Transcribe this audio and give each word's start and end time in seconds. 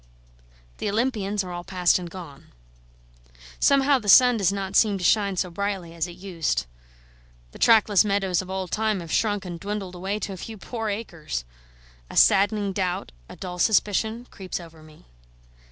The 0.79 0.89
Olympians 0.89 1.43
are 1.43 1.51
all 1.51 1.63
past 1.63 1.99
and 1.99 2.09
gone. 2.09 2.47
Somehow 3.59 3.99
the 3.99 4.09
sun 4.09 4.35
does 4.35 4.51
not 4.51 4.75
seem 4.75 4.97
to 4.97 5.03
shine 5.03 5.37
so 5.37 5.51
brightly 5.51 5.93
as 5.93 6.07
it 6.07 6.13
used; 6.13 6.65
the 7.51 7.59
trackless 7.59 8.03
meadows 8.03 8.41
of 8.41 8.49
old 8.49 8.71
time 8.71 8.99
have 9.01 9.11
shrunk 9.13 9.45
and 9.45 9.59
dwindled 9.59 9.93
away 9.93 10.17
to 10.17 10.33
a 10.33 10.37
few 10.37 10.57
poor 10.57 10.89
acres. 10.89 11.45
A 12.09 12.17
saddening 12.17 12.73
doubt, 12.73 13.11
a 13.29 13.35
dull 13.35 13.59
suspicion, 13.59 14.25
creeps 14.31 14.59
over 14.59 14.81
me. 14.81 15.05